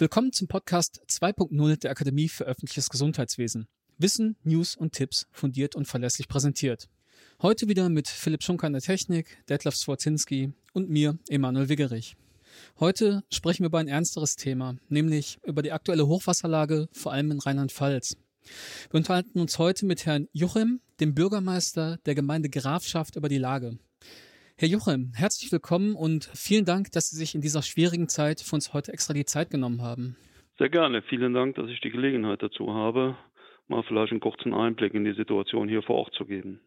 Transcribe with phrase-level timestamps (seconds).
[0.00, 3.68] Willkommen zum Podcast 2.0 der Akademie für öffentliches Gesundheitswesen.
[3.98, 6.88] Wissen, News und Tipps fundiert und verlässlich präsentiert.
[7.42, 12.16] Heute wieder mit Philipp Schunker in der Technik, Detlef Swarzinski und mir, Emanuel Wiggerich.
[12.78, 17.40] Heute sprechen wir über ein ernsteres Thema, nämlich über die aktuelle Hochwasserlage, vor allem in
[17.40, 18.16] Rheinland-Pfalz.
[18.90, 23.78] Wir unterhalten uns heute mit Herrn Juchem, dem Bürgermeister der Gemeinde Grafschaft, über die Lage.
[24.60, 28.56] Herr Juchem, herzlich willkommen und vielen Dank, dass Sie sich in dieser schwierigen Zeit für
[28.56, 30.18] uns heute extra die Zeit genommen haben.
[30.58, 31.00] Sehr gerne.
[31.00, 33.16] Vielen Dank, dass ich die Gelegenheit dazu habe,
[33.68, 36.60] mal vielleicht einen kurzen Einblick in die Situation hier vor Ort zu geben.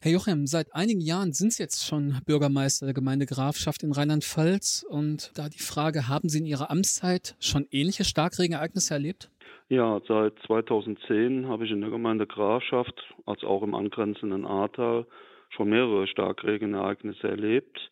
[0.00, 4.84] Herr Jochem, seit einigen Jahren sind Sie jetzt schon Bürgermeister der Gemeinde Grafschaft in Rheinland-Pfalz.
[4.90, 9.30] Und da die Frage, haben Sie in Ihrer Amtszeit schon ähnliche Starkregenereignisse erlebt?
[9.68, 15.06] Ja, seit 2010 habe ich in der Gemeinde Grafschaft als auch im angrenzenden Ahrtal
[15.54, 17.90] schon mehrere Starkregenereignisse erlebt,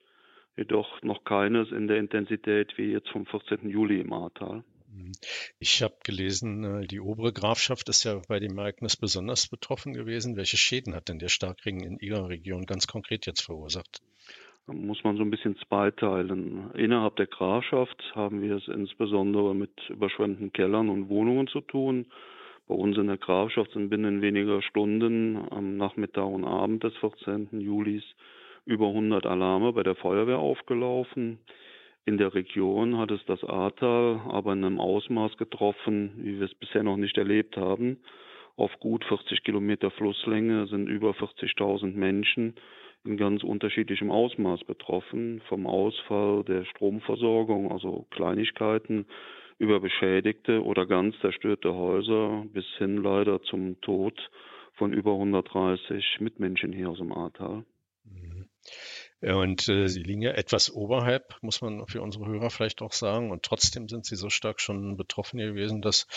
[0.57, 3.69] jedoch noch keines in der Intensität wie jetzt vom 14.
[3.69, 4.65] Juli im Ahrtal.
[5.59, 10.37] Ich habe gelesen, äh, die obere Grafschaft ist ja bei dem Ereignis besonders betroffen gewesen.
[10.37, 14.03] Welche Schäden hat denn der Starkregen in Ihrer Region ganz konkret jetzt verursacht?
[14.67, 16.71] Da muss man so ein bisschen zweiteilen.
[16.75, 22.07] Innerhalb der Grafschaft haben wir es insbesondere mit überschwemmten Kellern und Wohnungen zu tun.
[22.73, 27.61] Bei uns in der Grafschaft sind binnen weniger Stunden am Nachmittag und Abend des 14.
[27.61, 28.03] Julis
[28.65, 31.39] über 100 Alarme bei der Feuerwehr aufgelaufen.
[32.07, 36.55] In der Region hat es das Ahrtal aber in einem Ausmaß getroffen, wie wir es
[36.55, 37.99] bisher noch nicht erlebt haben.
[38.57, 42.55] Auf gut 40 Kilometer Flusslänge sind über 40.000 Menschen
[43.05, 49.05] in ganz unterschiedlichem Ausmaß betroffen, vom Ausfall der Stromversorgung, also Kleinigkeiten,
[49.63, 54.19] über beschädigte oder ganz zerstörte Häuser bis hin leider zum Tod
[54.75, 57.65] von über 130 Mitmenschen hier aus dem Ahrtal.
[58.05, 58.49] Mhm.
[59.21, 63.31] Und äh, sie liegen ja etwas oberhalb, muss man für unsere Hörer vielleicht auch sagen.
[63.31, 66.09] Und trotzdem sind sie so stark schon betroffen gewesen, dass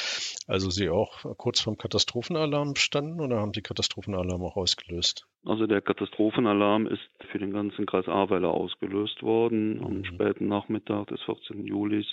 [0.48, 5.28] also sie auch kurz vorm Katastrophenalarm standen oder haben sie Katastrophenalarm auch ausgelöst?
[5.46, 10.06] Also der Katastrophenalarm ist für den ganzen Kreis Ahrweiler ausgelöst worden am mhm.
[10.06, 11.64] späten Nachmittag des 14.
[11.64, 12.08] Julis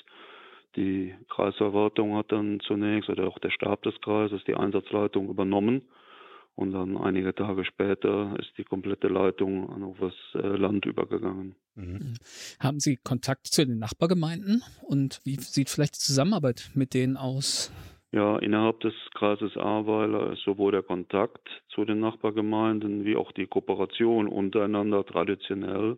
[0.77, 5.83] die Kreisverwaltung hat dann zunächst oder auch der Stab des Kreises die Einsatzleitung übernommen.
[6.55, 11.55] Und dann einige Tage später ist die komplette Leitung an das äh, Land übergegangen.
[11.75, 12.15] Mhm.
[12.60, 17.72] Haben Sie Kontakt zu den Nachbargemeinden und wie sieht vielleicht die Zusammenarbeit mit denen aus?
[18.15, 23.47] Ja, innerhalb des Kreises Ahrweiler ist sowohl der Kontakt zu den Nachbargemeinden wie auch die
[23.47, 25.97] Kooperation untereinander traditionell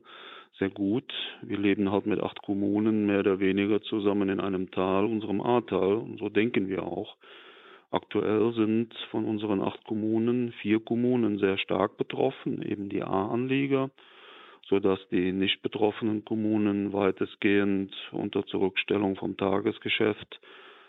[0.59, 1.13] sehr gut.
[1.43, 5.95] Wir leben halt mit acht Kommunen mehr oder weniger zusammen in einem Tal, unserem Ahrtal.
[5.97, 7.17] Und so denken wir auch.
[7.91, 13.91] Aktuell sind von unseren acht Kommunen vier Kommunen sehr stark betroffen, eben die A-Anlieger,
[14.69, 20.41] sodass die nicht betroffenen Kommunen weitestgehend unter Zurückstellung vom Tagesgeschäft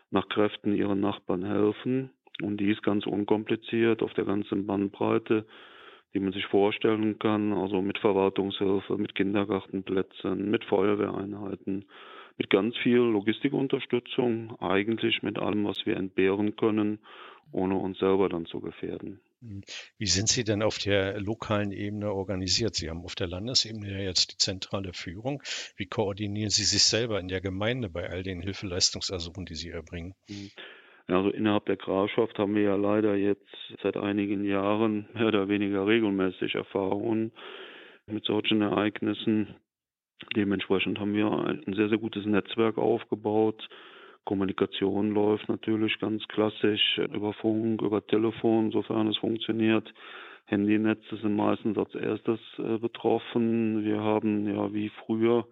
[0.09, 2.09] nach Kräften ihren Nachbarn helfen.
[2.41, 5.45] Und dies ganz unkompliziert auf der ganzen Bandbreite
[6.15, 11.85] die man sich vorstellen kann, also mit Verwaltungshilfe, mit Kindergartenplätzen, mit Feuerwehreinheiten,
[12.37, 16.99] mit ganz viel Logistikunterstützung, eigentlich mit allem, was wir entbehren können,
[17.51, 19.19] ohne uns selber dann zu gefährden.
[19.97, 22.75] Wie sind Sie denn auf der lokalen Ebene organisiert?
[22.75, 25.43] Sie haben auf der Landesebene ja jetzt die zentrale Führung.
[25.75, 30.15] Wie koordinieren Sie sich selber in der Gemeinde bei all den Hilfeleistungsersuchen, die Sie erbringen?
[31.07, 33.45] Also innerhalb der Grafschaft haben wir ja leider jetzt
[33.83, 37.31] seit einigen Jahren mehr oder weniger regelmäßig Erfahrungen
[38.07, 39.55] mit solchen Ereignissen.
[40.35, 43.67] Dementsprechend haben wir ein sehr, sehr gutes Netzwerk aufgebaut.
[44.23, 49.93] Kommunikation läuft natürlich ganz klassisch über Funk, über Telefon, sofern es funktioniert.
[50.45, 53.83] Handynetze sind meistens als erstes äh, betroffen.
[53.83, 55.47] Wir haben ja wie früher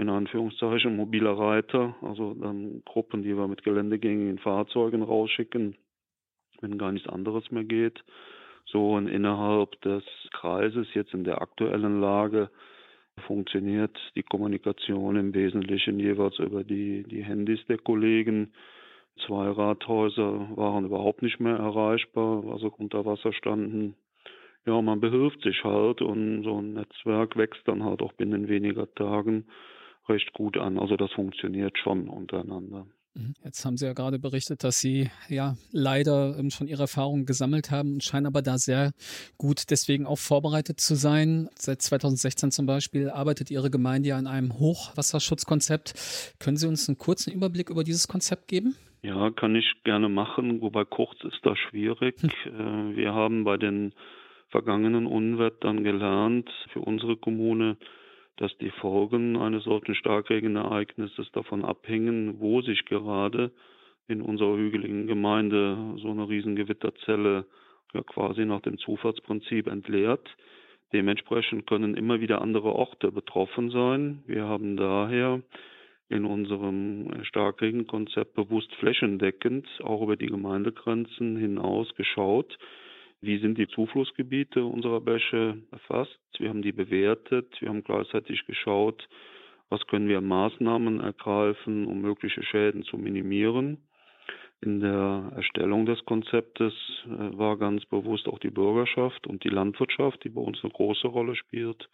[0.00, 5.76] in Anführungszeichen mobile Reiter, also dann Gruppen, die wir mit geländegängigen Fahrzeugen rausschicken,
[6.62, 8.02] wenn gar nichts anderes mehr geht.
[8.64, 10.02] So und innerhalb des
[10.32, 12.50] Kreises jetzt in der aktuellen Lage
[13.26, 18.54] funktioniert die Kommunikation im Wesentlichen jeweils über die, die Handys der Kollegen.
[19.26, 23.96] Zwei Rathäuser waren überhaupt nicht mehr erreichbar, also unter Wasser standen.
[24.64, 28.90] Ja, man behilft sich halt und so ein Netzwerk wächst dann halt auch binnen weniger
[28.94, 29.44] Tagen
[30.10, 30.78] recht gut an.
[30.78, 32.86] Also das funktioniert schon untereinander.
[33.14, 33.34] Mhm.
[33.44, 37.70] Jetzt haben Sie ja gerade berichtet, dass Sie ja leider ähm, schon Ihre Erfahrungen gesammelt
[37.70, 38.92] haben und scheinen aber da sehr
[39.36, 41.48] gut deswegen auch vorbereitet zu sein.
[41.56, 45.94] Seit 2016 zum Beispiel arbeitet Ihre Gemeinde ja an einem Hochwasserschutzkonzept.
[46.38, 48.76] Können Sie uns einen kurzen Überblick über dieses Konzept geben?
[49.02, 52.16] Ja, kann ich gerne machen, wobei kurz ist das schwierig.
[52.20, 52.96] Hm.
[52.96, 53.94] Wir haben bei den
[54.50, 57.76] vergangenen Unwettern gelernt, für unsere Kommune
[58.36, 63.50] dass die Folgen eines solchen Starkregenereignisses davon abhängen, wo sich gerade
[64.08, 67.46] in unserer hügeligen Gemeinde so eine Riesengewitterzelle
[67.94, 70.28] ja quasi nach dem Zufallsprinzip entleert.
[70.92, 74.22] Dementsprechend können immer wieder andere Orte betroffen sein.
[74.26, 75.42] Wir haben daher
[76.08, 82.58] in unserem Starkregenkonzept bewusst flächendeckend auch über die Gemeindegrenzen hinaus geschaut,
[83.20, 86.18] wie sind die Zuflussgebiete unserer Bäche erfasst.
[86.38, 89.08] Wir haben die bewertet, wir haben gleichzeitig geschaut,
[89.68, 93.78] was können wir Maßnahmen ergreifen, um mögliche Schäden zu minimieren.
[94.62, 96.74] In der Erstellung des Konzeptes
[97.06, 101.08] äh, war ganz bewusst auch die Bürgerschaft und die Landwirtschaft, die bei uns eine große
[101.08, 101.88] Rolle spielt,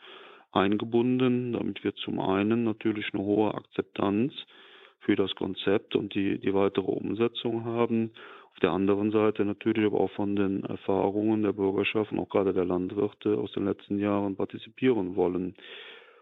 [0.53, 4.33] eingebunden, damit wir zum einen natürlich eine hohe Akzeptanz
[5.01, 8.11] für das Konzept und die, die weitere Umsetzung haben.
[8.57, 12.55] Auf der anderen Seite natürlich aber auch von den Erfahrungen der Bürgerschaft und auch gerade
[12.55, 15.55] der Landwirte aus den letzten Jahren partizipieren wollen.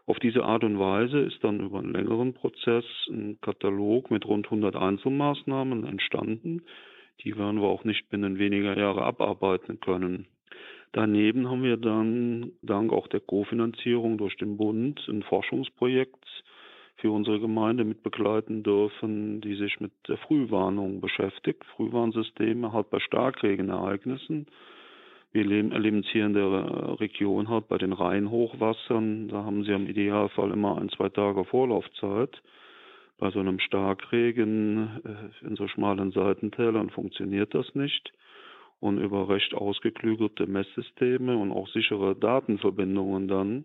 [0.06, 4.46] Auf diese Art und Weise ist dann über einen längeren Prozess ein Katalog mit rund
[4.46, 6.62] 100 Einzelmaßnahmen entstanden.
[7.22, 10.26] Die werden wir auch nicht binnen weniger Jahre abarbeiten können.
[10.90, 16.26] Daneben haben wir dann dank auch der Kofinanzierung durch den Bund ein Forschungsprojekt
[16.96, 21.64] für unsere Gemeinde mit begleiten dürfen, die sich mit der Frühwarnung beschäftigt.
[21.76, 24.46] Frühwarnsysteme halt bei Starkregenereignissen
[25.34, 29.26] wir erleben es hier in der Region halt bei den Rheinhochwassern.
[29.26, 32.40] Da haben sie im Idealfall immer ein, zwei Tage Vorlaufzeit.
[33.18, 38.12] Bei so einem Starkregen äh, in so schmalen Seitentälern funktioniert das nicht.
[38.78, 43.64] Und über recht ausgeklügelte Messsysteme und auch sichere Datenverbindungen dann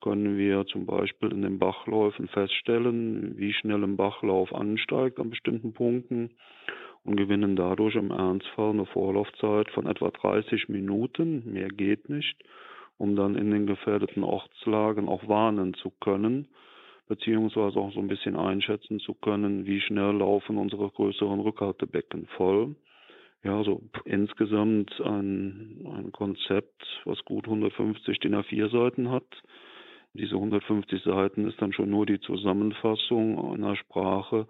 [0.00, 5.72] können wir zum Beispiel in den Bachläufen feststellen, wie schnell ein Bachlauf ansteigt an bestimmten
[5.72, 6.30] Punkten
[7.04, 12.36] und gewinnen dadurch im Ernstfall eine Vorlaufzeit von etwa 30 Minuten, mehr geht nicht,
[12.98, 16.48] um dann in den gefährdeten Ortslagen auch warnen zu können,
[17.08, 22.74] beziehungsweise auch so ein bisschen einschätzen zu können, wie schnell laufen unsere größeren Rückhaltebecken voll.
[23.44, 29.42] Ja, so insgesamt ein, ein Konzept, was gut 150 DIN A4 Seiten hat.
[30.18, 34.48] Diese 150 Seiten ist dann schon nur die Zusammenfassung einer Sprache,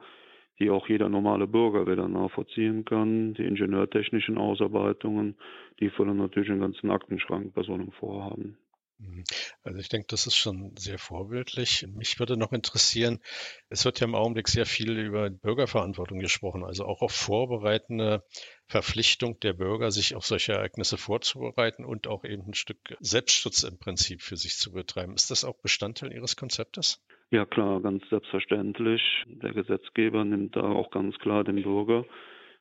[0.59, 3.35] die auch jeder normale Bürger wieder nachvollziehen kann.
[3.35, 5.37] Die ingenieurtechnischen Ausarbeitungen,
[5.79, 8.56] die füllen natürlich einen ganzen Aktenschrank bei so einem Vorhaben.
[8.99, 9.25] Mhm.
[9.62, 11.87] Also ich denke, das ist schon sehr vorbildlich.
[11.95, 13.21] Mich würde noch interessieren,
[13.69, 18.25] es wird ja im Augenblick sehr viel über Bürgerverantwortung gesprochen, also auch auf vorbereitende
[18.67, 23.79] Verpflichtung der Bürger, sich auf solche Ereignisse vorzubereiten und auch eben ein Stück Selbstschutz im
[23.79, 25.15] Prinzip für sich zu betreiben.
[25.15, 27.03] Ist das auch Bestandteil Ihres Konzeptes?
[27.31, 29.03] Ja klar, ganz selbstverständlich.
[29.27, 32.05] Der Gesetzgeber nimmt da auch ganz klar den Bürger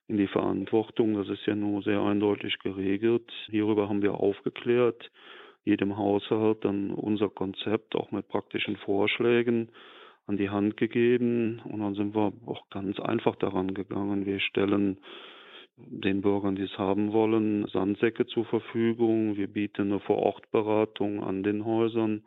[0.08, 1.16] in die Verantwortung.
[1.16, 3.32] Das ist ja nur sehr eindeutig geregelt.
[3.50, 5.10] Hierüber haben wir aufgeklärt
[5.68, 9.68] jedem Haushalt dann unser Konzept auch mit praktischen Vorschlägen
[10.26, 14.26] an die Hand gegeben und dann sind wir auch ganz einfach daran gegangen.
[14.26, 14.98] Wir stellen
[15.76, 19.36] den Bürgern, die es haben wollen, Sandsäcke zur Verfügung.
[19.36, 22.24] Wir bieten eine Vorortberatung an den Häusern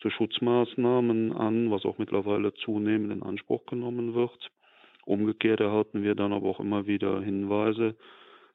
[0.00, 4.50] zu Schutzmaßnahmen an, was auch mittlerweile zunehmend in Anspruch genommen wird.
[5.04, 7.96] Umgekehrt erhalten wir dann aber auch immer wieder Hinweise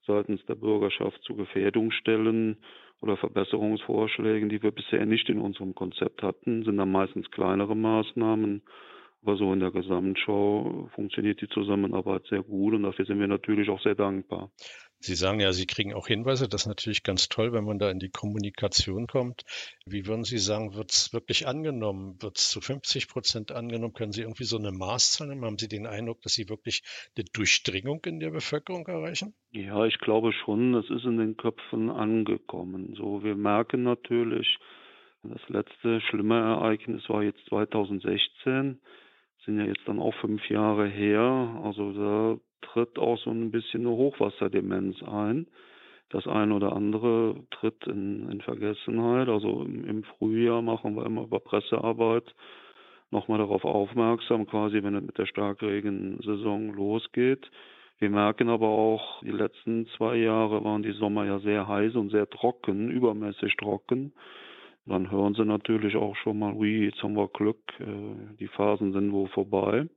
[0.07, 2.57] seitens der Bürgerschaft zu Gefährdungsstellen
[3.03, 8.61] oder Verbesserungsvorschlägen, die wir bisher nicht in unserem Konzept hatten, sind dann meistens kleinere Maßnahmen.
[9.21, 13.69] Aber so in der Gesamtschau funktioniert die Zusammenarbeit sehr gut und dafür sind wir natürlich
[13.69, 14.51] auch sehr dankbar.
[15.03, 16.47] Sie sagen ja, Sie kriegen auch Hinweise.
[16.47, 19.43] Das ist natürlich ganz toll, wenn man da in die Kommunikation kommt.
[19.85, 22.21] Wie würden Sie sagen, wird es wirklich angenommen?
[22.21, 23.93] Wird es zu 50 Prozent angenommen?
[23.93, 25.43] Können Sie irgendwie so eine Maßzahl nehmen?
[25.43, 26.83] Haben Sie den Eindruck, dass Sie wirklich
[27.17, 29.33] eine Durchdringung in der Bevölkerung erreichen?
[29.51, 32.95] Ja, ich glaube schon, es ist in den Köpfen angekommen.
[32.95, 34.57] So, wir merken natürlich,
[35.23, 38.79] das letzte schlimme Ereignis war jetzt 2016
[39.45, 41.61] sind ja jetzt dann auch fünf Jahre her.
[41.63, 42.39] Also da
[42.73, 45.47] tritt auch so ein bisschen eine Hochwasserdemenz ein.
[46.09, 49.29] Das eine oder andere tritt in, in Vergessenheit.
[49.29, 52.25] Also im, im, Frühjahr machen wir immer über Pressearbeit
[53.11, 57.49] nochmal darauf aufmerksam, quasi wenn es mit der Starkregensaison losgeht.
[57.99, 62.09] Wir merken aber auch, die letzten zwei Jahre waren die Sommer ja sehr heiß und
[62.09, 64.13] sehr trocken, übermäßig trocken.
[64.85, 68.91] Dann hören sie natürlich auch schon mal, ui, jetzt haben wir Glück, äh, die Phasen
[68.91, 69.87] sind wohl vorbei.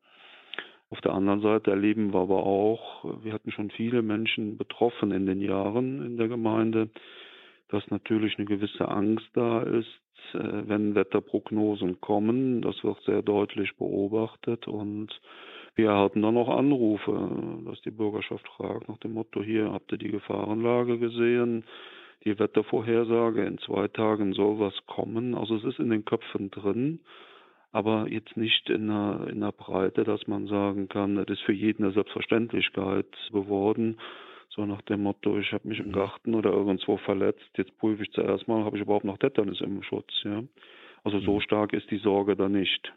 [0.90, 5.26] Auf der anderen Seite erleben wir aber auch, wir hatten schon viele Menschen betroffen in
[5.26, 6.90] den Jahren in der Gemeinde,
[7.68, 10.00] dass natürlich eine gewisse Angst da ist,
[10.34, 12.62] äh, wenn Wetterprognosen kommen.
[12.62, 15.08] Das wird sehr deutlich beobachtet und
[15.74, 19.98] wir erhalten dann auch Anrufe, dass die Bürgerschaft fragt nach dem Motto, hier habt ihr
[19.98, 21.64] die Gefahrenlage gesehen,
[22.24, 25.34] die Wettervorhersage, in zwei Tagen soll was kommen.
[25.34, 27.00] Also es ist in den Köpfen drin.
[27.76, 31.52] Aber jetzt nicht in einer, in einer Breite, dass man sagen kann, das ist für
[31.52, 33.98] jeden eine Selbstverständlichkeit geworden.
[34.48, 35.92] So nach dem Motto, ich habe mich im mhm.
[35.92, 39.82] Garten oder irgendwo verletzt, jetzt prüfe ich zuerst mal, habe ich überhaupt noch Tetanus im
[39.82, 40.10] Schutz.
[40.24, 40.42] Ja?
[41.04, 41.40] Also so mhm.
[41.42, 42.94] stark ist die Sorge da nicht.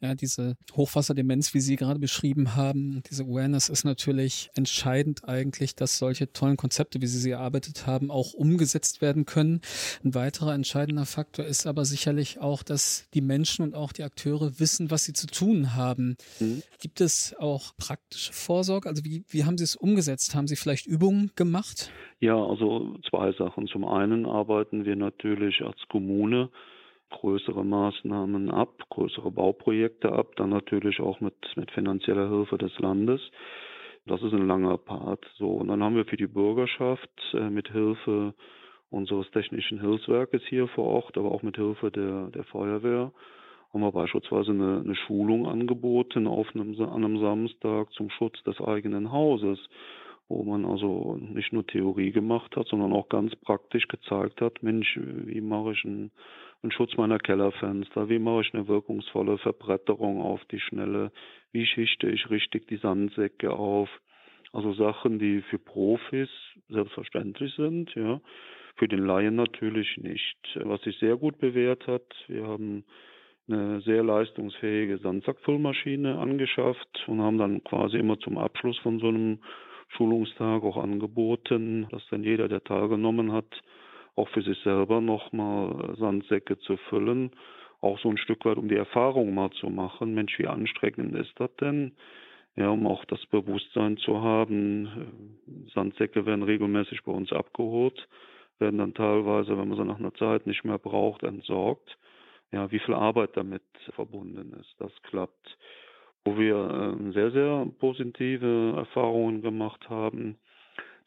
[0.00, 5.98] Ja, diese Hochwasserdemenz, wie Sie gerade beschrieben haben, diese Awareness ist natürlich entscheidend eigentlich, dass
[5.98, 9.60] solche tollen Konzepte, wie Sie sie erarbeitet haben, auch umgesetzt werden können.
[10.04, 14.58] Ein weiterer entscheidender Faktor ist aber sicherlich auch, dass die Menschen und auch die Akteure
[14.58, 16.16] wissen, was sie zu tun haben.
[16.40, 16.62] Mhm.
[16.80, 18.88] Gibt es auch praktische Vorsorge?
[18.88, 20.34] Also wie, wie haben Sie es umgesetzt?
[20.34, 21.90] Haben Sie vielleicht Übungen gemacht?
[22.20, 23.66] Ja, also zwei Sachen.
[23.66, 26.50] Zum einen arbeiten wir natürlich als Kommune
[27.12, 33.20] größere Maßnahmen ab, größere Bauprojekte ab, dann natürlich auch mit, mit finanzieller Hilfe des Landes.
[34.06, 35.24] Das ist ein langer Part.
[35.36, 38.34] So, und dann haben wir für die Bürgerschaft äh, mit Hilfe
[38.90, 43.12] unseres technischen Hilfswerkes hier vor Ort, aber auch mit Hilfe der, der Feuerwehr,
[43.72, 48.60] haben wir beispielsweise eine, eine Schulung angeboten auf einem, an einem Samstag zum Schutz des
[48.60, 49.58] eigenen Hauses,
[50.28, 54.98] wo man also nicht nur Theorie gemacht hat, sondern auch ganz praktisch gezeigt hat, Mensch,
[55.00, 56.10] wie mache ich ein
[56.62, 61.10] einen Schutz meiner Kellerfenster, wie mache ich eine wirkungsvolle Verbretterung auf die Schnelle,
[61.50, 63.88] wie schichte ich richtig die Sandsäcke auf.
[64.52, 66.28] Also Sachen, die für Profis
[66.68, 68.20] selbstverständlich sind, ja,
[68.76, 70.36] für den Laien natürlich nicht.
[70.56, 72.84] Was sich sehr gut bewährt hat, wir haben
[73.48, 79.40] eine sehr leistungsfähige Sandsackfüllmaschine angeschafft und haben dann quasi immer zum Abschluss von so einem
[79.88, 83.62] Schulungstag auch angeboten, dass dann jeder, der teilgenommen hat,
[84.16, 87.30] auch für sich selber nochmal Sandsäcke zu füllen.
[87.80, 90.14] Auch so ein Stück weit, um die Erfahrung mal zu machen.
[90.14, 91.92] Mensch, wie anstrengend ist das denn?
[92.54, 95.30] Ja, um auch das Bewusstsein zu haben.
[95.74, 98.08] Sandsäcke werden regelmäßig bei uns abgeholt,
[98.58, 101.96] werden dann teilweise, wenn man sie nach einer Zeit nicht mehr braucht, entsorgt.
[102.52, 103.62] Ja, wie viel Arbeit damit
[103.94, 105.56] verbunden ist, das klappt.
[106.24, 110.36] Wo wir äh, sehr, sehr positive Erfahrungen gemacht haben,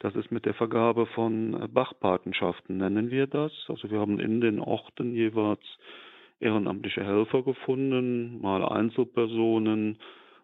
[0.06, 3.52] das ist mit der Vergabe von äh, Bachpatenschaften, nennen wir das.
[3.68, 5.64] Also wir haben in den Orten jeweils
[6.40, 9.98] ehrenamtliche Helfer gefunden, mal Einzelpersonen,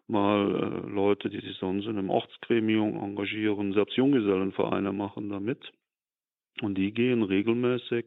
[0.08, 5.72] mal äh, Leute, die sich sonst in einem Ortsgremium engagieren, selbst Junggesellenvereine machen damit.
[6.60, 8.06] Und die gehen regelmäßig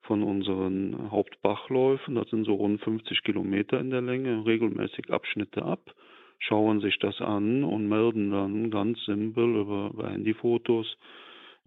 [0.00, 5.94] von unseren Hauptbachläufen, das sind so rund 50 Kilometer in der Länge, regelmäßig Abschnitte ab
[6.40, 10.96] schauen sich das an und melden dann ganz simpel über, Handyfotos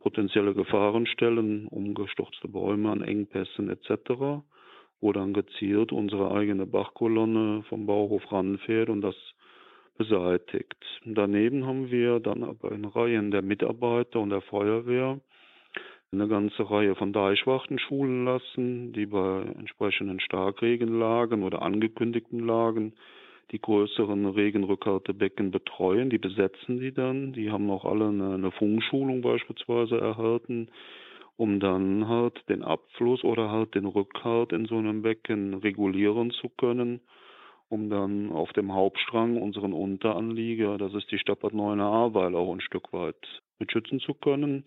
[0.02, 4.44] potenzielle Gefahrenstellen, umgestürzte Bäume an Engpässen etc.,
[5.00, 9.16] wo dann gezielt unsere eigene Bachkolonne vom Bauhof ranfährt und das
[9.98, 10.76] beseitigt.
[11.06, 15.20] Daneben haben wir dann aber in Reihen der Mitarbeiter und der Feuerwehr
[16.12, 22.94] eine ganze Reihe von Deichwachten schulen lassen, die bei entsprechenden Starkregenlagen oder angekündigten Lagen
[23.52, 26.10] die größeren Regenrückhaltebecken betreuen.
[26.10, 27.34] Die besetzen die dann.
[27.34, 30.70] Die haben auch alle eine, eine Funkschulung beispielsweise erhalten,
[31.36, 36.50] um dann halt den Abfluss oder halt den Rückhalt in so einem Becken regulieren zu
[36.50, 37.02] können,
[37.70, 42.62] um dann auf dem Hauptstrang unseren Unteranlieger, das ist die Stadt Bad Neuenahr-Ahrweiler, auch ein
[42.62, 43.16] Stück weit
[43.60, 44.66] mitschützen zu können.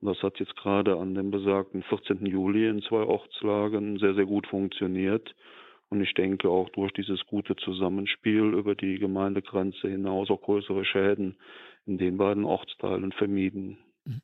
[0.00, 2.24] Und das hat jetzt gerade an dem besagten 14.
[2.26, 5.34] Juli in zwei Ortslagen sehr, sehr gut funktioniert.
[5.90, 11.36] Und ich denke auch durch dieses gute Zusammenspiel über die Gemeindegrenze hinaus auch größere Schäden
[11.84, 13.78] in den beiden Ortsteilen vermieden.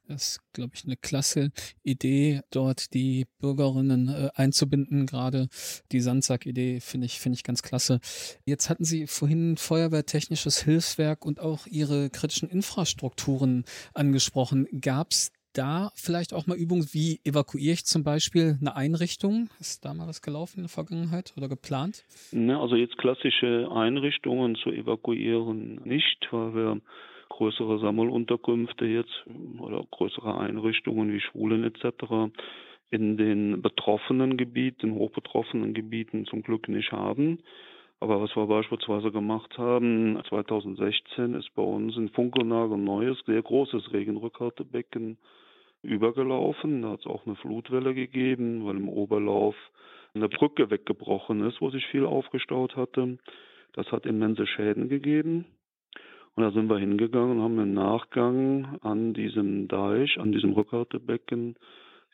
[0.08, 1.50] Das ist, glaube ich, eine klasse
[1.82, 5.06] Idee, dort die Bürgerinnen äh, einzubinden.
[5.06, 5.49] Gerade
[5.92, 8.00] die Sandsack-Idee finde ich, finde ich ganz klasse.
[8.44, 14.66] Jetzt hatten Sie vorhin Feuerwehrtechnisches Hilfswerk und auch Ihre kritischen Infrastrukturen angesprochen.
[14.80, 19.49] Gab es da vielleicht auch mal Übungen, wie evakuiere ich zum Beispiel eine Einrichtung?
[19.61, 22.05] Ist da mal was gelaufen in der Vergangenheit oder geplant?
[22.33, 26.81] Ne, also jetzt klassische Einrichtungen zu evakuieren nicht, weil wir
[27.29, 29.25] größere Sammelunterkünfte jetzt
[29.59, 32.33] oder größere Einrichtungen wie Schulen etc.
[32.91, 37.39] in den betroffenen Gebieten, hochbetroffenen Gebieten zum Glück nicht haben.
[37.99, 43.43] Aber was wir beispielsweise gemacht haben, 2016 ist bei uns in Funkelnagel ein neues, sehr
[43.43, 45.17] großes Regenrückhaltebecken
[45.87, 46.83] übergelaufen.
[46.83, 49.55] Da hat es auch eine Flutwelle gegeben, weil im Oberlauf
[50.14, 53.19] eine Brücke weggebrochen ist, wo sich viel aufgestaut hatte.
[53.75, 55.47] Das hat immense Schäden gegeben.
[56.35, 61.57] Und da sind wir hingegangen und haben im Nachgang an diesem Deich, an diesem Rückhaltebecken,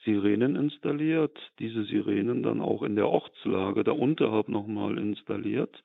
[0.05, 5.83] Sirenen installiert, diese Sirenen dann auch in der Ortslage da unterhalb nochmal installiert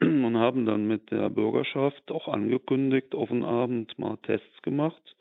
[0.00, 5.16] und haben dann mit der Bürgerschaft auch angekündigt, auf den Abend mal Tests gemacht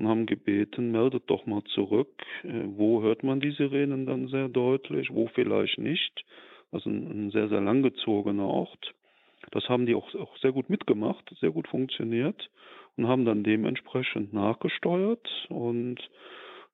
[0.00, 4.48] und haben gebeten, meldet doch mal zurück, äh, wo hört man die Sirenen dann sehr
[4.48, 6.24] deutlich, wo vielleicht nicht,
[6.72, 8.94] Also ein, ein sehr, sehr langgezogener Ort.
[9.50, 12.50] Das haben die auch, auch sehr gut mitgemacht, sehr gut funktioniert
[12.96, 15.28] und haben dann dementsprechend nachgesteuert.
[15.48, 15.98] Und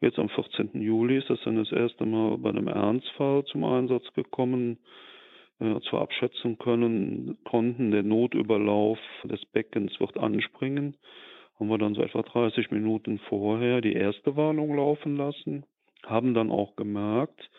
[0.01, 0.81] jetzt am 14.
[0.81, 4.79] Juli ist das dann das erste Mal bei einem Ernstfall zum Einsatz gekommen.
[5.59, 10.97] Äh, zwar abschätzen können konnten, der Notüberlauf des Beckens wird anspringen,
[11.59, 15.65] haben wir dann so etwa 30 Minuten vorher die erste Warnung laufen lassen,
[16.05, 17.51] haben dann auch gemerkt,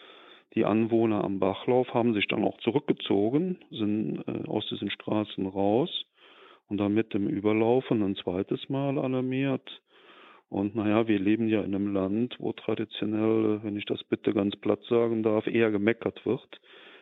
[0.55, 6.05] die Anwohner am Bachlauf haben sich dann auch zurückgezogen, sind äh, aus diesen Straßen raus
[6.67, 9.81] und dann mit dem Überlaufen ein zweites Mal alarmiert.
[10.49, 14.55] Und naja, wir leben ja in einem Land, wo traditionell, wenn ich das bitte ganz
[14.55, 16.59] platt sagen darf, eher gemeckert wird.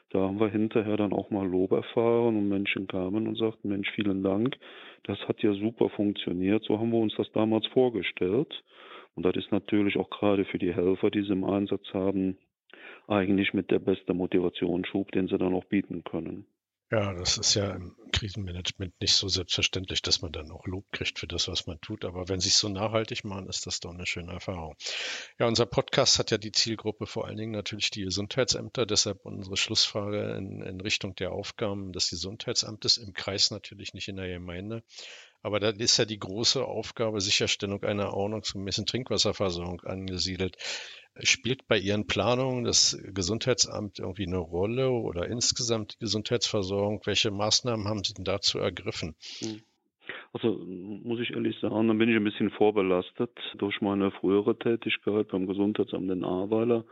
[0.09, 3.89] Da haben wir hinterher dann auch mal Lob erfahren und Menschen kamen und sagten, Mensch,
[3.91, 4.55] vielen Dank,
[5.03, 8.63] das hat ja super funktioniert, so haben wir uns das damals vorgestellt.
[9.15, 12.38] Und das ist natürlich auch gerade für die Helfer, die sie im Einsatz haben,
[13.07, 16.45] eigentlich mit der beste Motivationsschub, den sie dann auch bieten können.
[16.92, 21.18] Ja, das ist ja im Krisenmanagement nicht so selbstverständlich, dass man dann auch Lob kriegt
[21.18, 22.06] für das, was man tut.
[22.06, 24.75] Aber wenn sie es so nachhaltig machen, ist das doch eine schöne Erfahrung.
[25.39, 28.86] Ja, unser Podcast hat ja die Zielgruppe vor allen Dingen natürlich die Gesundheitsämter.
[28.86, 34.18] Deshalb unsere Schlussfrage in, in Richtung der Aufgaben des Gesundheitsamtes im Kreis natürlich nicht in
[34.18, 34.84] der Gemeinde.
[35.45, 40.57] Aber da ist ja die große Aufgabe Sicherstellung einer ordnungsgemäßen Trinkwasserversorgung angesiedelt.
[41.19, 47.01] Spielt bei Ihren Planungen das Gesundheitsamt irgendwie eine Rolle oder insgesamt die Gesundheitsversorgung?
[47.05, 49.15] Welche Maßnahmen haben Sie denn dazu ergriffen?
[49.37, 49.61] Hm.
[50.36, 55.30] Also muss ich ehrlich sagen, dann bin ich ein bisschen vorbelastet durch meine frühere Tätigkeit
[55.30, 56.84] beim Gesundheitsamt in Ahrweiler.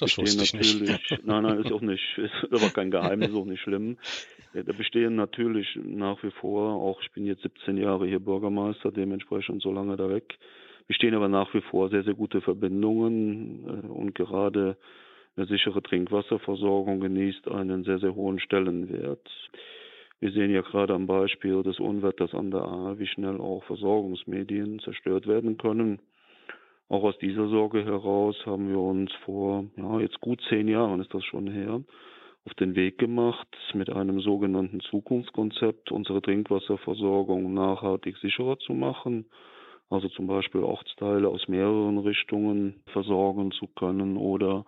[0.00, 0.90] Das wusste ich nicht.
[1.24, 3.96] Nein, nein, ist auch nicht, ist aber kein Geheimnis, auch nicht schlimm.
[4.54, 9.62] Da bestehen natürlich nach wie vor, auch ich bin jetzt 17 Jahre hier Bürgermeister, dementsprechend
[9.62, 10.36] so lange da weg,
[10.88, 14.76] bestehen aber nach wie vor sehr, sehr gute Verbindungen äh, und gerade
[15.36, 19.30] eine sichere Trinkwasserversorgung genießt einen sehr, sehr hohen Stellenwert.
[20.20, 24.78] Wir sehen ja gerade am Beispiel des Unwetters an der A, wie schnell auch Versorgungsmedien
[24.80, 25.98] zerstört werden können.
[26.88, 31.14] Auch aus dieser Sorge heraus haben wir uns vor, ja, jetzt gut zehn Jahren ist
[31.14, 31.82] das schon her,
[32.44, 39.26] auf den Weg gemacht, mit einem sogenannten Zukunftskonzept unsere Trinkwasserversorgung nachhaltig sicherer zu machen
[39.90, 44.64] also zum Beispiel Ortsteile aus mehreren Richtungen versorgen zu können oder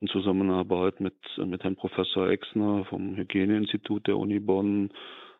[0.00, 4.90] in Zusammenarbeit mit, mit Herrn Professor Exner vom Hygieneinstitut der Uni Bonn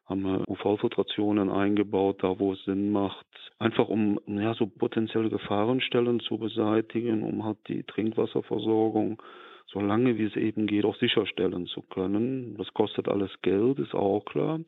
[0.07, 3.27] haben wir UV-Filtrationen eingebaut, da wo es Sinn macht,
[3.59, 9.21] einfach um ja, so potenzielle Gefahrenstellen zu beseitigen, um halt die Trinkwasserversorgung
[9.67, 12.57] so lange wie es eben geht auch sicherstellen zu können.
[12.57, 14.61] Das kostet alles Geld, ist auch klar.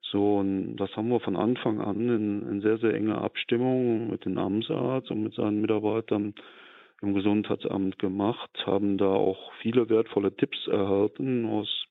[0.00, 4.24] So, und das haben wir von Anfang an in, in sehr, sehr enger Abstimmung mit
[4.24, 6.34] dem Amtsarzt und mit seinen Mitarbeitern
[7.02, 11.86] im Gesundheitsamt gemacht, haben da auch viele wertvolle Tipps erhalten aus,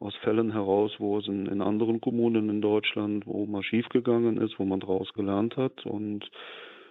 [0.00, 4.58] aus Fällen heraus, wo es in, in anderen Kommunen in Deutschland, wo mal schiefgegangen ist,
[4.58, 6.28] wo man daraus gelernt hat und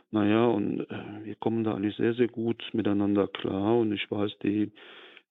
[0.09, 4.37] naja, und äh, wir kommen da eigentlich sehr, sehr gut miteinander klar und ich weiß,
[4.41, 4.71] die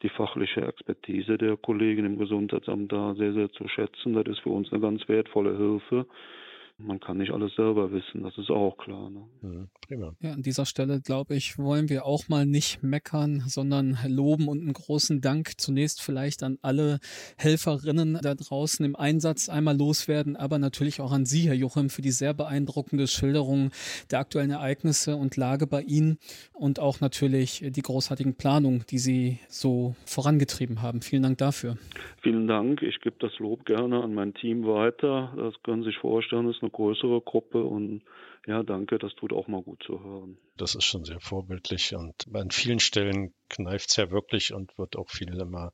[0.03, 4.13] die fachliche Expertise der Kollegen im Gesundheitsamt da sehr, sehr zu schätzen.
[4.13, 6.07] Das ist für uns eine ganz wertvolle Hilfe.
[6.79, 9.09] Man kann nicht alles selber wissen, das ist auch klar.
[9.09, 9.25] Ne?
[9.41, 10.15] Mhm, prima.
[10.21, 14.61] Ja, an dieser Stelle, glaube ich, wollen wir auch mal nicht meckern, sondern loben und
[14.61, 16.99] einen großen Dank zunächst vielleicht an alle
[17.39, 22.03] Helferinnen da draußen im Einsatz einmal loswerden, aber natürlich auch an Sie, Herr Jochim, für
[22.03, 23.71] die sehr beeindruckende Schilderung
[24.11, 26.19] der aktuellen Ereignisse und Lage bei Ihnen
[26.53, 31.01] und auch natürlich die großartigen Planungen, die Sie so vorangetrieben haben.
[31.01, 31.79] Vielen Dank dafür.
[32.21, 32.83] Vielen Dank.
[32.83, 35.33] Ich gebe das Lob gerne an mein Team weiter.
[35.37, 38.03] Das können Sie sich vorstellen, ist eine größere Gruppe und
[38.47, 40.37] ja, danke, das tut auch mal gut zu hören.
[40.57, 44.97] Das ist schon sehr vorbildlich und an vielen Stellen kneift es ja wirklich und wird
[44.97, 45.73] auch viel immer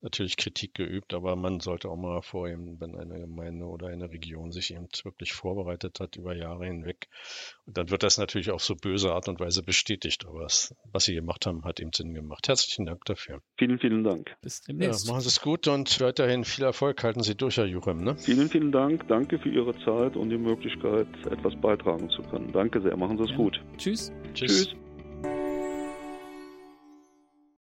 [0.00, 4.52] natürlich Kritik geübt, aber man sollte auch mal vorheben, wenn eine Gemeinde oder eine Region
[4.52, 7.08] sich eben wirklich vorbereitet hat über Jahre hinweg.
[7.66, 11.04] Und dann wird das natürlich auf so böse Art und Weise bestätigt, aber was, was
[11.04, 12.48] Sie gemacht haben, hat eben Sinn gemacht.
[12.48, 13.42] Herzlichen Dank dafür.
[13.58, 14.36] Vielen, vielen Dank.
[14.42, 15.06] Bis demnächst.
[15.06, 17.02] Ja, machen Sie es gut und weiterhin viel Erfolg.
[17.02, 18.02] Halten Sie durch, Herr Jurem.
[18.02, 18.16] Ne?
[18.16, 19.06] Vielen, vielen Dank.
[19.08, 22.52] Danke für Ihre Zeit und die Möglichkeit, etwas beitragen zu können.
[22.52, 22.96] Danke sehr.
[22.96, 23.36] Machen Sie es ja.
[23.36, 23.60] gut.
[23.76, 24.12] Tschüss.
[24.34, 24.68] Tschüss.
[24.68, 24.74] Tschüss.